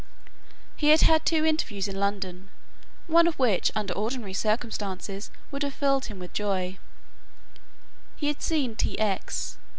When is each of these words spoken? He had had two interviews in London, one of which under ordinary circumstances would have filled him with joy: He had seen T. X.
He 0.77 0.89
had 0.89 1.01
had 1.01 1.27
two 1.27 1.45
interviews 1.45 1.87
in 1.87 1.95
London, 1.99 2.49
one 3.05 3.27
of 3.27 3.37
which 3.37 3.71
under 3.75 3.93
ordinary 3.93 4.33
circumstances 4.33 5.29
would 5.51 5.61
have 5.61 5.75
filled 5.75 6.05
him 6.05 6.17
with 6.17 6.33
joy: 6.33 6.79
He 8.15 8.25
had 8.25 8.41
seen 8.41 8.75
T. 8.75 8.97
X. 8.97 9.59